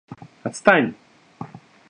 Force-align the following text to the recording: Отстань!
Отстань! 0.49 0.89